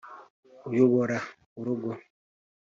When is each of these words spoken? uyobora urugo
uyobora 0.69 1.17
urugo 1.59 1.91